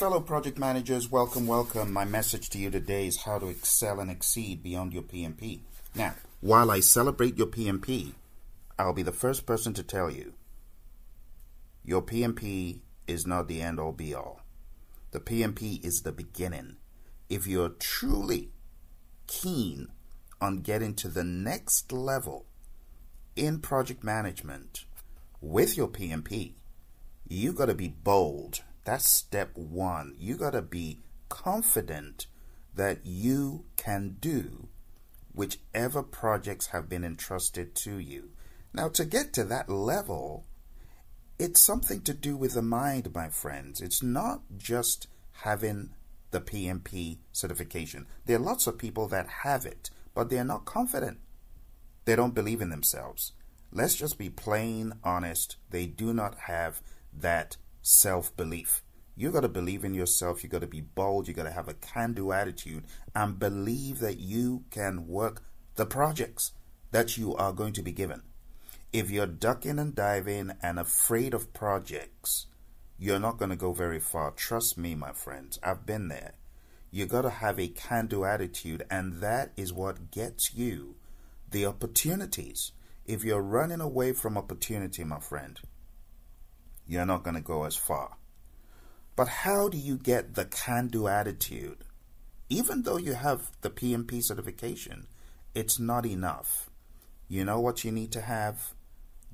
Fellow 0.00 0.20
project 0.20 0.58
managers, 0.58 1.10
welcome, 1.10 1.46
welcome. 1.46 1.92
My 1.92 2.06
message 2.06 2.48
to 2.50 2.58
you 2.58 2.70
today 2.70 3.06
is 3.06 3.24
how 3.24 3.38
to 3.38 3.48
excel 3.48 4.00
and 4.00 4.10
exceed 4.10 4.62
beyond 4.62 4.94
your 4.94 5.02
PMP. 5.02 5.60
Now, 5.94 6.14
while 6.40 6.70
I 6.70 6.80
celebrate 6.80 7.36
your 7.36 7.48
PMP, 7.48 8.14
I'll 8.78 8.94
be 8.94 9.02
the 9.02 9.12
first 9.12 9.44
person 9.44 9.74
to 9.74 9.82
tell 9.82 10.10
you 10.10 10.32
your 11.84 12.00
PMP 12.00 12.80
is 13.06 13.26
not 13.26 13.46
the 13.46 13.60
end 13.60 13.78
all 13.78 13.92
be 13.92 14.14
all. 14.14 14.40
The 15.10 15.20
PMP 15.20 15.84
is 15.84 16.00
the 16.00 16.12
beginning. 16.12 16.76
If 17.28 17.46
you're 17.46 17.68
truly 17.68 18.52
keen 19.26 19.88
on 20.40 20.62
getting 20.62 20.94
to 20.94 21.08
the 21.08 21.24
next 21.24 21.92
level 21.92 22.46
in 23.36 23.58
project 23.58 24.02
management 24.02 24.86
with 25.42 25.76
your 25.76 25.88
PMP, 25.88 26.54
you 27.28 27.52
got 27.52 27.66
to 27.66 27.74
be 27.74 27.88
bold 27.88 28.62
that's 28.90 29.08
step 29.08 29.50
one. 29.54 30.16
You 30.18 30.36
got 30.36 30.50
to 30.50 30.62
be 30.62 30.98
confident 31.28 32.26
that 32.74 33.06
you 33.06 33.66
can 33.76 34.16
do 34.18 34.66
whichever 35.32 36.02
projects 36.02 36.66
have 36.68 36.88
been 36.88 37.04
entrusted 37.04 37.76
to 37.76 37.98
you. 37.98 38.30
Now, 38.74 38.88
to 38.88 39.04
get 39.04 39.32
to 39.34 39.44
that 39.44 39.68
level, 39.68 40.44
it's 41.38 41.60
something 41.60 42.00
to 42.00 42.12
do 42.12 42.36
with 42.36 42.54
the 42.54 42.62
mind, 42.62 43.14
my 43.14 43.28
friends. 43.28 43.80
It's 43.80 44.02
not 44.02 44.40
just 44.56 45.06
having 45.44 45.90
the 46.32 46.40
PMP 46.40 47.18
certification. 47.30 48.08
There 48.26 48.38
are 48.38 48.40
lots 48.40 48.66
of 48.66 48.76
people 48.76 49.06
that 49.06 49.28
have 49.44 49.66
it, 49.66 49.90
but 50.14 50.30
they're 50.30 50.42
not 50.42 50.64
confident. 50.64 51.18
They 52.06 52.16
don't 52.16 52.34
believe 52.34 52.60
in 52.60 52.70
themselves. 52.70 53.34
Let's 53.70 53.94
just 53.94 54.18
be 54.18 54.30
plain 54.30 54.94
honest. 55.04 55.58
They 55.70 55.86
do 55.86 56.12
not 56.12 56.36
have 56.48 56.82
that 57.12 57.56
self 57.82 58.36
belief. 58.36 58.82
You 59.16 59.30
got 59.30 59.40
to 59.40 59.48
believe 59.48 59.84
in 59.84 59.94
yourself. 59.94 60.42
You 60.42 60.48
got 60.48 60.62
to 60.62 60.66
be 60.66 60.80
bold. 60.80 61.28
You 61.28 61.34
got 61.34 61.44
to 61.44 61.50
have 61.50 61.68
a 61.68 61.74
can 61.74 62.14
do 62.14 62.32
attitude 62.32 62.84
and 63.14 63.38
believe 63.38 63.98
that 64.00 64.18
you 64.18 64.64
can 64.70 65.06
work 65.06 65.42
the 65.76 65.86
projects 65.86 66.52
that 66.90 67.16
you 67.16 67.34
are 67.36 67.52
going 67.52 67.72
to 67.74 67.82
be 67.82 67.92
given. 67.92 68.22
If 68.92 69.10
you're 69.10 69.26
ducking 69.26 69.78
and 69.78 69.94
diving 69.94 70.52
and 70.62 70.78
afraid 70.78 71.34
of 71.34 71.52
projects, 71.52 72.46
you're 72.98 73.20
not 73.20 73.38
going 73.38 73.50
to 73.50 73.56
go 73.56 73.72
very 73.72 74.00
far. 74.00 74.30
Trust 74.32 74.76
me, 74.76 74.94
my 74.94 75.12
friends. 75.12 75.58
I've 75.62 75.86
been 75.86 76.08
there. 76.08 76.32
You 76.90 77.06
got 77.06 77.22
to 77.22 77.30
have 77.30 77.60
a 77.60 77.68
can 77.68 78.08
do 78.08 78.24
attitude, 78.24 78.84
and 78.90 79.20
that 79.20 79.52
is 79.56 79.72
what 79.72 80.10
gets 80.10 80.54
you 80.54 80.96
the 81.50 81.66
opportunities. 81.66 82.72
If 83.06 83.24
you're 83.24 83.42
running 83.42 83.80
away 83.80 84.12
from 84.12 84.36
opportunity, 84.36 85.04
my 85.04 85.20
friend, 85.20 85.58
you're 86.90 87.06
not 87.06 87.22
going 87.22 87.36
to 87.36 87.40
go 87.40 87.62
as 87.62 87.76
far. 87.76 88.16
But 89.14 89.28
how 89.28 89.68
do 89.68 89.78
you 89.78 89.96
get 89.96 90.34
the 90.34 90.44
can 90.44 90.88
do 90.88 91.06
attitude? 91.06 91.84
Even 92.48 92.82
though 92.82 92.96
you 92.96 93.12
have 93.14 93.52
the 93.60 93.70
PMP 93.70 94.20
certification, 94.20 95.06
it's 95.54 95.78
not 95.78 96.04
enough. 96.04 96.68
You 97.28 97.44
know 97.44 97.60
what 97.60 97.84
you 97.84 97.92
need 97.92 98.10
to 98.10 98.20
have? 98.20 98.74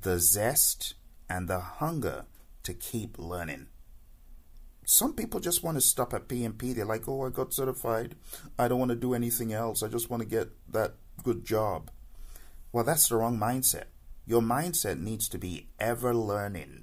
The 0.00 0.18
zest 0.18 0.94
and 1.28 1.46
the 1.46 1.60
hunger 1.60 2.24
to 2.62 2.72
keep 2.72 3.18
learning. 3.18 3.66
Some 4.86 5.12
people 5.12 5.38
just 5.38 5.62
want 5.62 5.76
to 5.76 5.82
stop 5.82 6.14
at 6.14 6.28
PMP. 6.28 6.74
They're 6.74 6.86
like, 6.86 7.06
oh, 7.06 7.26
I 7.26 7.28
got 7.28 7.52
certified. 7.52 8.14
I 8.58 8.66
don't 8.66 8.78
want 8.78 8.92
to 8.92 8.96
do 8.96 9.12
anything 9.12 9.52
else. 9.52 9.82
I 9.82 9.88
just 9.88 10.08
want 10.08 10.22
to 10.22 10.28
get 10.28 10.48
that 10.72 10.94
good 11.22 11.44
job. 11.44 11.90
Well, 12.72 12.84
that's 12.84 13.08
the 13.08 13.16
wrong 13.16 13.38
mindset. 13.38 13.88
Your 14.24 14.40
mindset 14.40 14.98
needs 14.98 15.28
to 15.28 15.38
be 15.38 15.68
ever 15.78 16.14
learning 16.14 16.81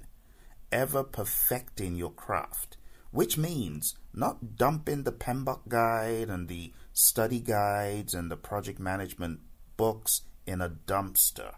ever 0.72 1.02
perfecting 1.02 1.96
your 1.96 2.12
craft, 2.12 2.76
which 3.10 3.36
means 3.36 3.96
not 4.12 4.56
dumping 4.56 5.04
the 5.04 5.12
PMBOK 5.12 5.68
guide 5.68 6.28
and 6.28 6.48
the 6.48 6.72
study 6.92 7.40
guides 7.40 8.14
and 8.14 8.30
the 8.30 8.36
project 8.36 8.78
management 8.78 9.40
books 9.76 10.22
in 10.46 10.60
a 10.60 10.68
dumpster. 10.68 11.54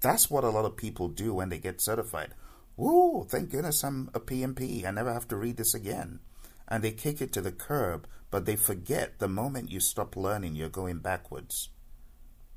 That's 0.00 0.30
what 0.30 0.44
a 0.44 0.50
lot 0.50 0.64
of 0.64 0.76
people 0.76 1.08
do 1.08 1.32
when 1.32 1.48
they 1.48 1.58
get 1.58 1.80
certified. 1.80 2.34
Whoa, 2.76 3.24
thank 3.24 3.50
goodness 3.50 3.84
I'm 3.84 4.10
a 4.12 4.20
PMP. 4.20 4.84
I 4.84 4.90
never 4.90 5.12
have 5.12 5.28
to 5.28 5.36
read 5.36 5.56
this 5.56 5.74
again. 5.74 6.20
And 6.66 6.82
they 6.82 6.92
kick 6.92 7.20
it 7.20 7.32
to 7.34 7.40
the 7.40 7.52
curb, 7.52 8.06
but 8.30 8.46
they 8.46 8.56
forget 8.56 9.18
the 9.18 9.28
moment 9.28 9.70
you 9.70 9.80
stop 9.80 10.16
learning, 10.16 10.56
you're 10.56 10.68
going 10.68 10.98
backwards. 10.98 11.68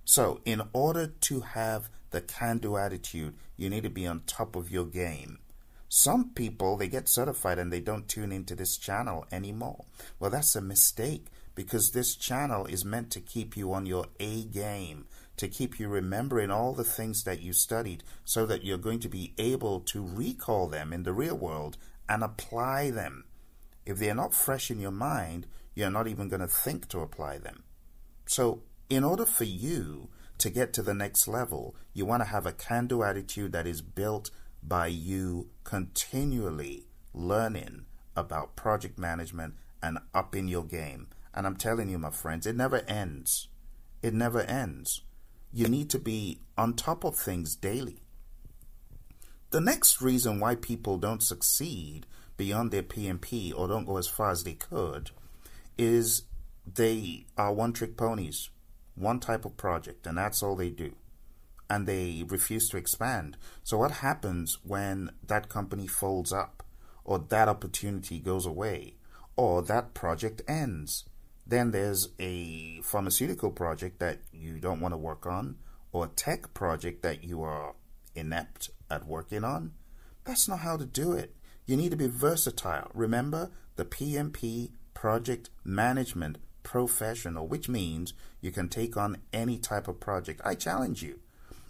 So, 0.09 0.39
in 0.45 0.61
order 0.71 1.07
to 1.07 1.41
have 1.41 1.89
the 2.11 2.21
can 2.21 2.59
do 2.59 2.77
attitude, 2.77 3.35
you 3.57 3.69
need 3.69 3.83
to 3.83 3.89
be 3.89 4.07
on 4.07 4.21
top 4.21 4.55
of 4.55 4.71
your 4.71 4.85
game. 4.85 5.39
Some 5.89 6.29
people, 6.29 6.77
they 6.77 6.87
get 6.87 7.09
certified 7.09 7.59
and 7.59 7.73
they 7.73 7.81
don't 7.81 8.07
tune 8.07 8.31
into 8.31 8.55
this 8.55 8.77
channel 8.77 9.25
anymore. 9.33 9.83
Well, 10.17 10.31
that's 10.31 10.55
a 10.55 10.61
mistake 10.61 11.25
because 11.55 11.91
this 11.91 12.15
channel 12.15 12.65
is 12.67 12.85
meant 12.85 13.11
to 13.11 13.19
keep 13.19 13.57
you 13.57 13.73
on 13.73 13.85
your 13.85 14.05
A 14.21 14.45
game, 14.45 15.07
to 15.35 15.49
keep 15.49 15.77
you 15.77 15.89
remembering 15.89 16.51
all 16.51 16.71
the 16.71 16.85
things 16.85 17.25
that 17.25 17.41
you 17.41 17.51
studied 17.51 18.01
so 18.23 18.45
that 18.45 18.63
you're 18.63 18.77
going 18.77 19.01
to 19.01 19.09
be 19.09 19.33
able 19.37 19.81
to 19.81 20.01
recall 20.01 20.67
them 20.67 20.93
in 20.93 21.03
the 21.03 21.11
real 21.11 21.35
world 21.35 21.75
and 22.07 22.23
apply 22.23 22.91
them. 22.91 23.25
If 23.85 23.97
they're 23.97 24.15
not 24.15 24.33
fresh 24.33 24.71
in 24.71 24.79
your 24.79 24.91
mind, 24.91 25.47
you're 25.75 25.91
not 25.91 26.07
even 26.07 26.29
going 26.29 26.39
to 26.39 26.47
think 26.47 26.87
to 26.89 27.01
apply 27.01 27.39
them. 27.39 27.63
So 28.25 28.61
in 28.89 29.03
order 29.03 29.25
for 29.25 29.43
you 29.43 30.09
to 30.37 30.49
get 30.49 30.73
to 30.73 30.81
the 30.81 30.93
next 30.93 31.27
level, 31.27 31.75
you 31.93 32.05
want 32.05 32.21
to 32.21 32.29
have 32.29 32.45
a 32.45 32.51
can 32.51 32.87
do 32.87 33.03
attitude 33.03 33.51
that 33.51 33.67
is 33.67 33.81
built 33.81 34.29
by 34.63 34.87
you 34.87 35.49
continually 35.63 36.85
learning 37.13 37.85
about 38.15 38.55
project 38.55 38.97
management 38.97 39.55
and 39.81 39.99
upping 40.13 40.47
your 40.47 40.63
game. 40.63 41.07
And 41.33 41.45
I'm 41.45 41.55
telling 41.55 41.89
you, 41.89 41.97
my 41.97 42.11
friends, 42.11 42.47
it 42.47 42.55
never 42.55 42.81
ends. 42.87 43.47
It 44.01 44.13
never 44.13 44.41
ends. 44.41 45.01
You 45.51 45.67
need 45.67 45.89
to 45.91 45.99
be 45.99 46.41
on 46.57 46.73
top 46.73 47.03
of 47.03 47.15
things 47.15 47.55
daily. 47.55 48.01
The 49.51 49.61
next 49.61 50.01
reason 50.01 50.39
why 50.39 50.55
people 50.55 50.97
don't 50.97 51.23
succeed 51.23 52.05
beyond 52.35 52.71
their 52.71 52.83
PMP 52.83 53.53
or 53.55 53.67
don't 53.67 53.85
go 53.85 53.97
as 53.97 54.07
far 54.07 54.31
as 54.31 54.43
they 54.43 54.53
could 54.53 55.11
is 55.77 56.23
they 56.71 57.25
are 57.37 57.53
one 57.53 57.71
trick 57.71 57.95
ponies 57.95 58.49
one 58.97 59.19
type 59.19 59.45
of 59.45 59.57
project, 59.57 60.07
and 60.07 60.17
that's 60.17 60.41
all 60.41 60.55
they 60.55 60.69
do. 60.69 60.93
And 61.69 61.85
they 61.85 62.23
refuse 62.27 62.69
to 62.69 62.77
expand. 62.77 63.37
So, 63.63 63.77
what 63.77 63.91
happens 63.91 64.57
when 64.63 65.11
that 65.25 65.49
company 65.49 65.87
folds 65.87 66.33
up, 66.33 66.63
or 67.03 67.19
that 67.19 67.47
opportunity 67.47 68.19
goes 68.19 68.45
away, 68.45 68.95
or 69.35 69.61
that 69.63 69.93
project 69.93 70.41
ends? 70.47 71.05
Then 71.45 71.71
there's 71.71 72.09
a 72.19 72.81
pharmaceutical 72.81 73.51
project 73.51 73.99
that 73.99 74.19
you 74.33 74.59
don't 74.59 74.81
want 74.81 74.93
to 74.93 74.97
work 74.97 75.25
on, 75.25 75.57
or 75.91 76.05
a 76.05 76.09
tech 76.09 76.53
project 76.53 77.03
that 77.03 77.23
you 77.23 77.41
are 77.43 77.75
inept 78.15 78.69
at 78.89 79.05
working 79.05 79.43
on. 79.43 79.73
That's 80.25 80.47
not 80.47 80.59
how 80.59 80.75
to 80.77 80.85
do 80.85 81.13
it. 81.13 81.35
You 81.65 81.77
need 81.77 81.91
to 81.91 81.97
be 81.97 82.07
versatile. 82.07 82.91
Remember 82.93 83.51
the 83.75 83.85
PMP 83.85 84.71
project 84.93 85.49
management 85.63 86.37
professional, 86.67 87.47
which 87.47 87.69
means 87.69 88.13
you 88.41 88.51
can 88.51 88.67
take 88.67 88.97
on 88.97 89.15
any 89.31 89.57
type 89.57 89.87
of 89.87 90.01
project. 90.01 90.41
I 90.43 90.53
challenge 90.53 91.01
you. 91.01 91.21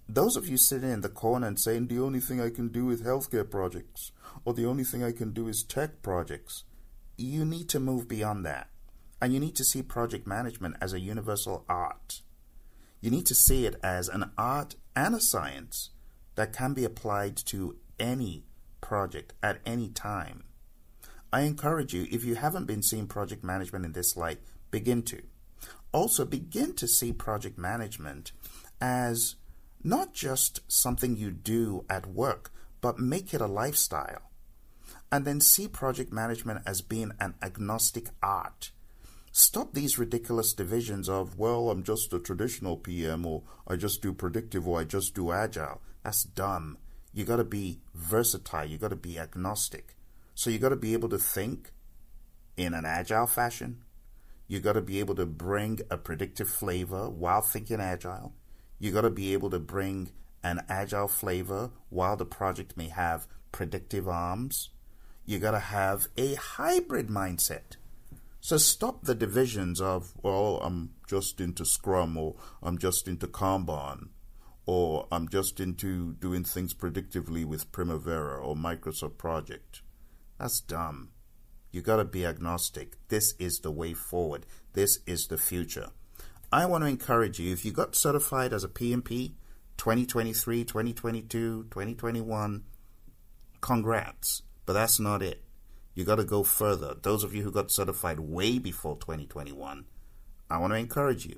Those 0.10 0.36
of 0.36 0.50
you 0.50 0.58
sitting 0.58 0.90
in 0.90 1.02
the 1.02 1.08
corner 1.08 1.46
and 1.46 1.60
saying 1.60 1.86
the 1.86 2.00
only 2.00 2.20
thing 2.20 2.42
I 2.42 2.50
can 2.50 2.70
do 2.70 2.90
is 2.90 3.04
healthcare 3.04 3.48
projects 3.48 4.12
or 4.44 4.56
the 4.56 4.66
only 4.66 4.84
thing 4.84 5.04
I 5.04 5.12
can 5.12 5.34
do 5.34 5.48
is 5.48 5.62
tech 5.62 6.02
projects, 6.02 6.64
you 7.16 7.46
need 7.46 7.70
to 7.70 7.80
move 7.80 8.08
beyond 8.08 8.44
that. 8.48 8.70
And 9.22 9.32
you 9.36 9.40
need 9.40 9.56
to 9.58 9.64
see 9.64 9.84
project 9.84 10.26
management 10.26 10.78
as 10.82 10.94
a 10.94 11.00
universal 11.00 11.64
art. 11.70 12.24
You 13.00 13.12
need 13.12 13.28
to 13.28 13.36
see 13.36 13.68
it 13.68 13.76
as 13.84 14.10
an 14.10 14.32
art 14.36 14.78
and 14.96 15.14
a 15.14 15.22
science 15.22 15.92
that 16.34 16.54
can 16.54 16.74
be 16.74 16.84
applied 16.84 17.38
to 17.38 17.76
any 18.00 18.46
project 18.82 19.34
at 19.44 19.60
any 19.64 19.90
time. 19.90 20.46
I 21.32 21.42
encourage 21.42 21.94
you, 21.94 22.08
if 22.10 22.24
you 22.24 22.34
haven't 22.34 22.66
been 22.66 22.82
seeing 22.82 23.06
project 23.06 23.44
management 23.44 23.86
in 23.86 23.92
this 23.92 24.18
light, 24.18 24.40
begin 24.72 25.04
to. 25.04 25.24
Also, 25.92 26.26
begin 26.26 26.74
to 26.76 26.88
see 26.88 27.14
project 27.14 27.58
management 27.58 28.32
as 28.82 29.36
not 29.84 30.14
just 30.14 30.60
something 30.68 31.16
you 31.16 31.32
do 31.32 31.86
at 31.90 32.08
work, 32.08 32.52
but 32.82 33.00
make 33.00 33.34
it 33.34 33.42
a 33.42 33.48
lifestyle. 33.48 34.32
And 35.12 35.24
then 35.26 35.40
see 35.40 35.68
project 35.68 36.12
management 36.12 36.62
as 36.66 36.82
being 36.82 37.14
an 37.20 37.36
agnostic 37.42 38.10
art. 38.22 38.72
Stop 39.32 39.74
these 39.74 40.00
ridiculous 40.00 40.54
divisions 40.54 41.08
of, 41.08 41.38
well, 41.38 41.70
I'm 41.70 41.84
just 41.84 42.12
a 42.12 42.20
traditional 42.20 42.76
PM, 42.76 43.26
or 43.26 43.44
I 43.68 43.76
just 43.76 44.02
do 44.02 44.12
predictive, 44.12 44.68
or 44.68 44.80
I 44.80 44.84
just 44.84 45.16
do 45.16 45.32
agile. 45.32 45.82
That's 46.04 46.24
dumb. 46.24 46.78
You 47.14 47.24
got 47.24 47.38
to 47.38 47.44
be 47.44 47.80
versatile, 47.94 48.66
you 48.66 48.78
got 48.78 48.90
to 48.90 48.96
be 48.96 49.18
agnostic. 49.18 49.96
So 50.36 50.50
you 50.50 50.60
got 50.60 50.70
to 50.70 50.76
be 50.76 50.94
able 50.94 51.10
to 51.10 51.18
think 51.18 51.72
in 52.58 52.74
an 52.74 52.86
agile 52.86 53.28
fashion, 53.28 53.84
you 54.48 54.60
got 54.60 54.74
to 54.74 54.82
be 54.82 55.00
able 55.00 55.16
to 55.16 55.26
bring 55.26 55.80
a 55.90 55.98
predictive 55.98 56.50
flavor 56.50 57.10
while 57.10 57.42
thinking 57.42 57.82
agile. 57.82 58.34
You 58.80 58.92
got 58.92 59.02
to 59.02 59.10
be 59.10 59.34
able 59.34 59.50
to 59.50 59.60
bring 59.60 60.12
an 60.44 60.64
agile 60.70 61.08
flavor 61.08 61.72
while 61.90 62.16
the 62.16 62.26
project 62.26 62.78
may 62.78 62.88
have 62.88 63.28
predictive 63.52 64.08
arms. 64.08 64.70
You 65.26 65.40
got 65.40 65.52
to 65.52 65.60
have 65.60 66.08
a 66.16 66.36
hybrid 66.36 67.08
mindset. 67.08 67.76
So 68.40 68.58
stop 68.58 69.04
the 69.04 69.16
divisions 69.16 69.82
of, 69.82 70.14
well, 70.22 70.62
I'm 70.64 70.92
just 71.10 71.42
into 71.42 71.66
Scrum 71.66 72.16
or 72.16 72.36
I'm 72.64 72.78
just 72.78 73.08
into 73.08 73.28
Kanban 73.28 74.10
or 74.66 75.08
I'm 75.12 75.28
just 75.28 75.60
into 75.60 76.14
doing 76.14 76.46
things 76.46 76.74
predictively 76.74 77.44
with 77.44 77.72
Primavera 77.74 78.40
or 78.40 78.56
Microsoft 78.56 79.18
Project. 79.18 79.82
That's 80.40 80.62
dumb. 80.62 81.10
You 81.78 81.84
got 81.84 81.98
to 81.98 82.06
be 82.06 82.26
agnostic. 82.26 82.98
This 83.10 83.36
is 83.38 83.60
the 83.60 83.70
way 83.70 83.94
forward. 83.94 84.48
This 84.74 84.98
is 85.06 85.28
the 85.28 85.38
future. 85.38 85.90
I 86.52 86.66
want 86.66 86.84
to 86.84 86.90
encourage 86.90 87.38
you 87.38 87.54
if 87.54 87.64
you 87.64 87.72
got 87.72 87.96
certified 87.96 88.52
as 88.52 88.64
a 88.64 88.68
PMP 88.68 89.34
2023, 89.78 90.64
2022, 90.64 91.68
2021, 91.70 92.64
congrats. 93.62 94.42
But 94.66 94.74
that's 94.74 95.00
not 95.00 95.22
it. 95.22 95.44
You 95.94 96.04
got 96.04 96.16
to 96.16 96.24
go 96.24 96.42
further. 96.42 96.96
Those 97.00 97.24
of 97.24 97.36
you 97.36 97.44
who 97.44 97.52
got 97.52 97.70
certified 97.70 98.22
way 98.22 98.58
before 98.58 98.96
2021, 98.96 99.86
I 100.50 100.58
want 100.58 100.74
to 100.74 100.80
encourage 100.80 101.28
you. 101.28 101.38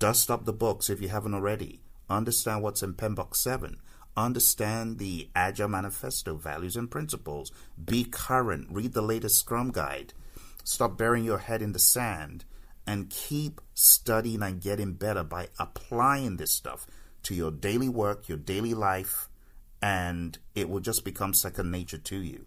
Dust 0.00 0.32
up 0.32 0.46
the 0.46 0.52
books 0.52 0.90
if 0.90 1.00
you 1.00 1.10
haven't 1.10 1.34
already. 1.34 1.80
Understand 2.10 2.64
what's 2.64 2.82
in 2.82 2.94
PMBOK 2.94 3.36
7. 3.36 3.76
Understand 4.18 4.98
the 4.98 5.28
Agile 5.36 5.68
Manifesto 5.68 6.34
values 6.34 6.74
and 6.74 6.90
principles. 6.90 7.52
Be 7.82 8.02
current. 8.02 8.66
Read 8.68 8.92
the 8.92 9.00
latest 9.00 9.38
Scrum 9.38 9.70
Guide. 9.70 10.12
Stop 10.64 10.98
burying 10.98 11.24
your 11.24 11.38
head 11.38 11.62
in 11.62 11.70
the 11.70 11.78
sand 11.78 12.44
and 12.84 13.10
keep 13.10 13.60
studying 13.74 14.42
and 14.42 14.60
getting 14.60 14.94
better 14.94 15.22
by 15.22 15.50
applying 15.60 16.36
this 16.36 16.50
stuff 16.50 16.84
to 17.22 17.32
your 17.32 17.52
daily 17.52 17.88
work, 17.88 18.28
your 18.28 18.38
daily 18.38 18.74
life, 18.74 19.28
and 19.80 20.36
it 20.56 20.68
will 20.68 20.80
just 20.80 21.04
become 21.04 21.32
second 21.32 21.70
nature 21.70 21.98
to 21.98 22.16
you. 22.16 22.46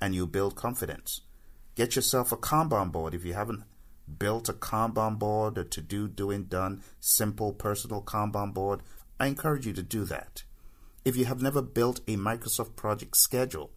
And 0.00 0.14
you 0.14 0.26
build 0.26 0.56
confidence. 0.56 1.20
Get 1.74 1.96
yourself 1.96 2.32
a 2.32 2.38
Kanban 2.38 2.90
board 2.92 3.12
if 3.12 3.26
you 3.26 3.34
haven't 3.34 3.64
built 4.18 4.48
a 4.48 4.54
Kanban 4.54 5.18
board, 5.18 5.58
a 5.58 5.64
to 5.64 5.82
do, 5.82 6.08
doing, 6.08 6.44
done, 6.44 6.82
simple 6.98 7.52
personal 7.52 8.00
Kanban 8.00 8.54
board. 8.54 8.80
I 9.20 9.26
encourage 9.26 9.66
you 9.66 9.74
to 9.74 9.82
do 9.82 10.06
that. 10.06 10.44
If 11.04 11.16
you 11.16 11.24
have 11.24 11.40
never 11.40 11.62
built 11.62 12.00
a 12.06 12.16
Microsoft 12.16 12.76
project 12.76 13.16
schedule, 13.16 13.70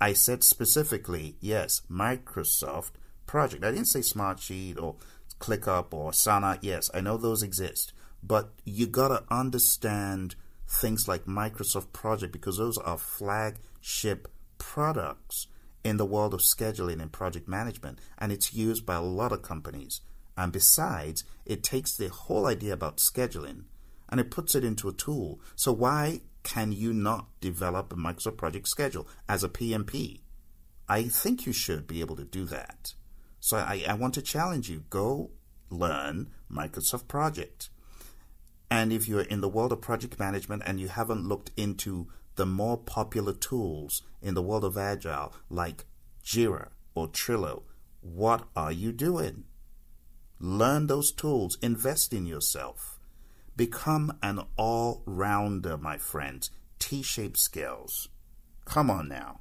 I 0.00 0.14
said 0.14 0.42
specifically, 0.42 1.36
yes, 1.40 1.82
Microsoft 1.90 2.92
project. 3.26 3.64
I 3.64 3.70
didn't 3.70 3.86
say 3.86 4.00
Smartsheet 4.00 4.80
or 4.80 4.96
ClickUp 5.38 5.92
or 5.92 6.10
Asana. 6.10 6.58
Yes, 6.62 6.90
I 6.94 7.00
know 7.00 7.16
those 7.16 7.42
exist. 7.42 7.92
But 8.22 8.52
you 8.64 8.86
gotta 8.86 9.24
understand 9.30 10.36
things 10.66 11.06
like 11.06 11.26
Microsoft 11.26 11.92
Project 11.92 12.32
because 12.32 12.56
those 12.56 12.78
are 12.78 12.96
flagship 12.96 14.28
products 14.58 15.48
in 15.84 15.96
the 15.98 16.06
world 16.06 16.32
of 16.32 16.40
scheduling 16.40 17.02
and 17.02 17.12
project 17.12 17.48
management, 17.48 17.98
and 18.18 18.32
it's 18.32 18.54
used 18.54 18.86
by 18.86 18.94
a 18.94 19.02
lot 19.02 19.32
of 19.32 19.42
companies. 19.42 20.00
And 20.36 20.52
besides, 20.52 21.24
it 21.44 21.62
takes 21.62 21.96
the 21.96 22.08
whole 22.08 22.46
idea 22.46 22.72
about 22.72 22.96
scheduling 22.98 23.64
and 24.12 24.20
it 24.20 24.30
puts 24.30 24.54
it 24.54 24.62
into 24.62 24.90
a 24.90 24.92
tool. 24.92 25.40
So 25.56 25.72
why 25.72 26.20
can 26.42 26.70
you 26.70 26.92
not 26.92 27.28
develop 27.40 27.92
a 27.92 27.96
Microsoft 27.96 28.36
Project 28.36 28.68
schedule 28.68 29.08
as 29.26 29.42
a 29.42 29.48
PMP? 29.48 30.20
I 30.86 31.04
think 31.04 31.46
you 31.46 31.52
should 31.54 31.86
be 31.86 32.00
able 32.00 32.16
to 32.16 32.24
do 32.24 32.44
that. 32.44 32.92
So 33.40 33.56
I, 33.56 33.84
I 33.88 33.94
want 33.94 34.12
to 34.14 34.22
challenge 34.22 34.68
you. 34.68 34.84
Go 34.90 35.30
learn 35.70 36.30
Microsoft 36.52 37.08
Project. 37.08 37.70
And 38.70 38.92
if 38.92 39.08
you're 39.08 39.22
in 39.22 39.40
the 39.40 39.48
world 39.48 39.72
of 39.72 39.80
project 39.80 40.18
management 40.18 40.62
and 40.66 40.78
you 40.78 40.88
haven't 40.88 41.26
looked 41.26 41.50
into 41.56 42.08
the 42.36 42.46
more 42.46 42.76
popular 42.76 43.32
tools 43.32 44.02
in 44.20 44.34
the 44.34 44.42
world 44.42 44.64
of 44.64 44.76
Agile, 44.76 45.34
like 45.48 45.86
Jira 46.22 46.68
or 46.94 47.08
Trello, 47.08 47.62
what 48.02 48.44
are 48.54 48.72
you 48.72 48.92
doing? 48.92 49.44
Learn 50.38 50.86
those 50.86 51.12
tools, 51.12 51.56
invest 51.62 52.12
in 52.12 52.26
yourself. 52.26 52.91
Become 53.54 54.16
an 54.22 54.40
all 54.56 55.02
rounder, 55.04 55.76
my 55.76 55.98
friends. 55.98 56.50
T 56.78 57.02
shaped 57.02 57.38
skills. 57.38 58.08
Come 58.64 58.90
on 58.90 59.08
now. 59.08 59.40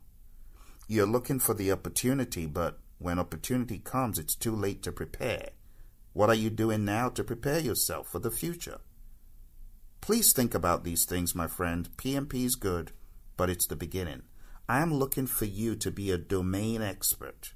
You're 0.88 1.06
looking 1.06 1.40
for 1.40 1.54
the 1.54 1.72
opportunity, 1.72 2.46
but 2.46 2.80
when 2.98 3.20
opportunity 3.20 3.80
comes, 3.80 4.20
it's 4.20 4.36
too 4.36 4.54
late 4.54 4.84
to 4.84 4.92
prepare. 4.92 5.50
What 6.14 6.30
are 6.30 6.36
you 6.36 6.50
doing 6.50 6.84
now 6.84 7.08
to 7.10 7.24
prepare 7.24 7.60
yourself 7.60 8.10
for 8.10 8.20
the 8.20 8.32
future? 8.32 8.82
Please 10.02 10.34
think 10.34 10.54
about 10.54 10.84
these 10.84 11.06
things, 11.06 11.34
my 11.34 11.48
friend. 11.48 11.90
PMP 11.96 12.44
is 12.46 12.56
good, 12.56 12.92
but 13.38 13.50
it's 13.50 13.68
the 13.68 13.78
beginning. 13.78 14.24
I 14.68 14.82
am 14.82 14.94
looking 14.94 15.28
for 15.28 15.46
you 15.46 15.76
to 15.78 15.90
be 15.90 16.12
a 16.12 16.18
domain 16.18 16.82
expert, 16.82 17.54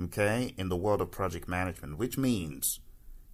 okay, 0.00 0.52
in 0.58 0.68
the 0.68 0.76
world 0.76 1.00
of 1.00 1.10
project 1.10 1.48
management, 1.48 1.96
which 1.96 2.18
means 2.18 2.80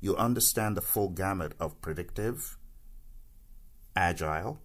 you 0.03 0.17
understand 0.17 0.77
the 0.77 0.83
full 0.83 1.09
gamut 1.09 1.53
of 1.61 1.81
predictive, 1.81 2.59
agile, 3.95 4.61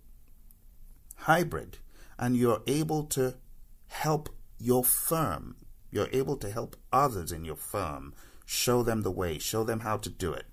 hybrid, 1.16 1.78
and 2.18 2.36
you're 2.36 2.64
able 2.66 3.04
to 3.04 3.36
help 3.88 4.30
your 4.58 4.84
firm. 4.84 5.56
You're 5.92 6.10
able 6.12 6.38
to 6.38 6.50
help 6.50 6.76
others 6.92 7.32
in 7.32 7.46
your 7.46 7.56
firm, 7.56 8.16
show 8.46 8.82
them 8.82 9.04
the 9.04 9.12
way, 9.12 9.38
show 9.38 9.64
them 9.64 9.82
how 9.82 9.98
to 9.98 10.10
do 10.10 10.34
it. 10.34 10.48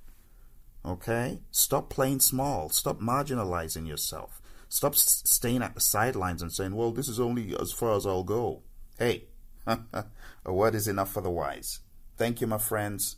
Okay? 0.85 1.41
Stop 1.51 1.89
playing 1.89 2.21
small. 2.21 2.69
Stop 2.69 3.01
marginalizing 3.01 3.89
yourself. 3.89 4.43
Stop 4.69 4.97
staying 4.97 5.63
at 5.63 5.75
the 5.75 5.81
sidelines 5.81 6.43
and 6.43 6.53
saying, 6.53 6.75
well, 6.77 6.93
this 6.93 7.09
is 7.09 7.19
only 7.19 7.57
as 7.59 7.73
far 7.73 7.97
as 7.97 8.07
I'll 8.07 8.23
go. 8.23 8.63
Hey, 8.99 9.25
a 9.67 10.05
word 10.45 10.75
is 10.75 10.89
enough 10.89 11.11
for 11.11 11.23
the 11.23 11.31
wise. 11.31 11.81
Thank 12.19 12.43
you, 12.43 12.47
my 12.47 12.59
friends. 12.59 13.17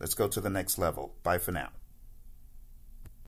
Let's 0.00 0.14
go 0.14 0.28
to 0.28 0.40
the 0.40 0.50
next 0.50 0.78
level. 0.78 1.14
Bye 1.22 1.38
for 1.38 1.52
now. 1.52 1.70